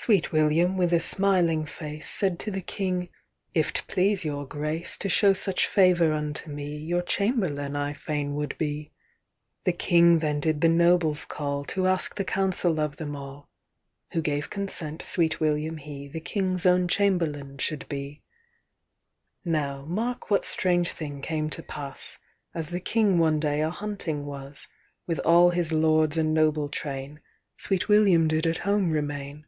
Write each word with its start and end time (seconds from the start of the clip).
'XIVSweet 0.00 0.30
William, 0.32 0.76
with 0.78 0.92
a 0.94 1.00
smiling 1.00 1.66
face, 1.66 2.08
Said 2.08 2.38
to 2.38 2.50
the 2.52 2.60
King, 2.62 3.08
'If't 3.52 3.84
please 3.88 4.24
your 4.24 4.46
GraceTo 4.46 5.10
show 5.10 5.32
such 5.34 5.66
favour 5.66 6.12
unto 6.14 6.48
me, 6.48 6.76
Your 6.78 7.02
chamberlain 7.02 7.74
I 7.76 7.92
fain 7.94 8.34
would 8.36 8.56
be.'XVThe 8.58 9.76
King 9.78 10.20
then 10.20 10.38
did 10.40 10.60
the 10.62 10.68
nobles 10.68 11.24
call, 11.26 11.64
To 11.66 11.86
ask 11.88 12.14
the 12.14 12.24
counsel 12.24 12.78
of 12.80 12.96
them 12.96 13.16
all; 13.16 13.50
Who 14.12 14.22
gave 14.22 14.48
consent 14.50 15.02
Sweet 15.02 15.40
William 15.40 15.76
heThe 15.78 16.24
King's 16.24 16.64
own 16.64 16.86
chamberlain 16.88 17.58
should 17.58 17.86
be. 17.90 18.22
XVINow 19.44 19.86
mark 19.88 20.30
what 20.30 20.44
strange 20.44 20.90
thing 20.92 21.20
came 21.20 21.50
to 21.50 21.62
pass:As 21.62 22.68
the 22.70 22.80
King 22.80 23.18
one 23.18 23.40
day 23.40 23.60
a 23.62 23.68
hunting 23.70 24.24
was, 24.24 24.68
With 25.08 25.18
all 25.18 25.50
his 25.50 25.70
lords 25.72 26.16
and 26.16 26.32
noble 26.32 26.68
train, 26.70 27.20
Sweet 27.58 27.88
William 27.88 28.26
did 28.28 28.46
at 28.46 28.58
home 28.58 28.90
remain. 28.90 29.44